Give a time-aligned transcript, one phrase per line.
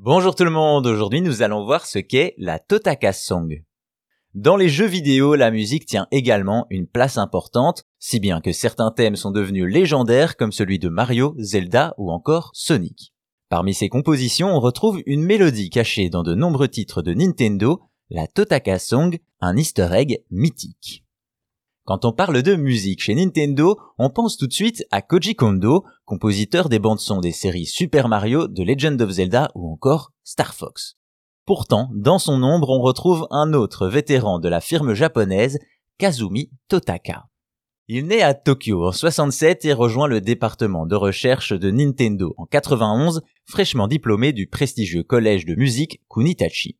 [0.00, 3.64] Bonjour tout le monde, aujourd'hui nous allons voir ce qu'est la Totaka Song.
[4.32, 8.92] Dans les jeux vidéo, la musique tient également une place importante, si bien que certains
[8.92, 13.12] thèmes sont devenus légendaires comme celui de Mario, Zelda ou encore Sonic.
[13.48, 18.28] Parmi ces compositions, on retrouve une mélodie cachée dans de nombreux titres de Nintendo, la
[18.28, 21.07] Totaka Song, un easter egg mythique.
[21.88, 25.86] Quand on parle de musique chez Nintendo, on pense tout de suite à Koji Kondo,
[26.04, 30.52] compositeur des bandes son des séries Super Mario, The Legend of Zelda ou encore Star
[30.52, 30.98] Fox.
[31.46, 35.60] Pourtant, dans son ombre, on retrouve un autre vétéran de la firme japonaise,
[35.96, 37.24] Kazumi Totaka.
[37.86, 42.44] Il naît à Tokyo en 67 et rejoint le département de recherche de Nintendo en
[42.44, 46.76] 91, fraîchement diplômé du prestigieux collège de musique Kunitachi.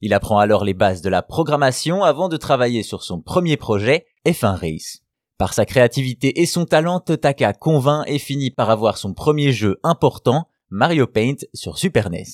[0.00, 4.06] Il apprend alors les bases de la programmation avant de travailler sur son premier projet,
[4.26, 5.00] F1 Race.
[5.36, 9.78] Par sa créativité et son talent, Totaka convainc et finit par avoir son premier jeu
[9.82, 12.24] important, Mario Paint sur Super NES.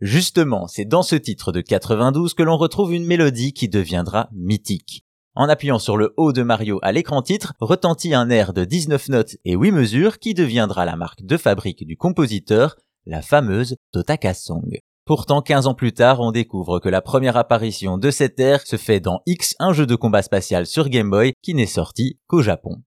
[0.00, 5.04] Justement, c'est dans ce titre de 92 que l'on retrouve une mélodie qui deviendra mythique.
[5.34, 9.08] En appuyant sur le haut de Mario à l'écran titre, retentit un air de 19
[9.10, 14.32] notes et 8 mesures qui deviendra la marque de fabrique du compositeur, la fameuse Totaka
[14.32, 14.78] Song.
[15.06, 18.76] Pourtant, 15 ans plus tard, on découvre que la première apparition de cette ère se
[18.76, 22.40] fait dans X, un jeu de combat spatial sur Game Boy qui n'est sorti qu'au
[22.40, 22.82] Japon.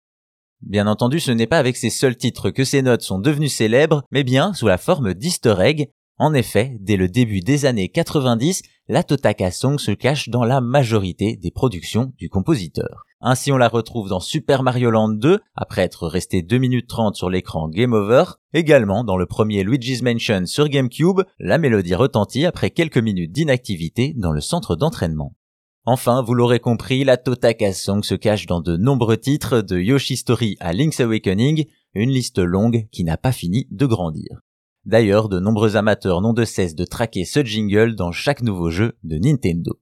[0.60, 4.02] Bien entendu, ce n'est pas avec ces seuls titres que ces notes sont devenues célèbres,
[4.10, 5.88] mais bien sous la forme d'easter egg.
[6.18, 10.60] En effet, dès le début des années 90, la Totaka Song se cache dans la
[10.60, 13.06] majorité des productions du compositeur.
[13.25, 17.15] Ainsi on la retrouve dans Super Mario Land 2, après être resté 2 minutes 30
[17.15, 18.25] sur l'écran Game Over.
[18.53, 24.12] Également dans le premier Luigi's Mansion sur GameCube, la mélodie retentit après quelques minutes d'inactivité
[24.17, 25.37] dans le centre d'entraînement.
[25.84, 30.17] Enfin, vous l'aurez compris, la Totaka Song se cache dans de nombreux titres de Yoshi
[30.17, 34.41] Story à Link's Awakening, une liste longue qui n'a pas fini de grandir.
[34.84, 38.95] D'ailleurs, de nombreux amateurs n'ont de cesse de traquer ce jingle dans chaque nouveau jeu
[39.05, 39.79] de Nintendo.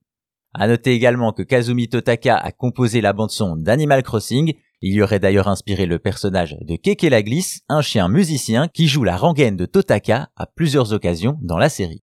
[0.53, 4.55] À noter également que Kazumi Totaka a composé la bande-son d'Animal Crossing.
[4.83, 8.89] Il y aurait d'ailleurs inspiré le personnage de Keke la Glisse, un chien musicien qui
[8.89, 12.03] joue la rengaine de Totaka à plusieurs occasions dans la série.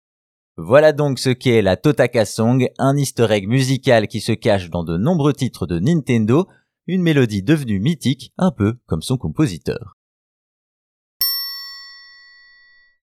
[0.57, 4.83] Voilà donc ce qu'est la Totaka Song, un easter egg musical qui se cache dans
[4.83, 6.47] de nombreux titres de Nintendo,
[6.87, 9.94] une mélodie devenue mythique, un peu comme son compositeur.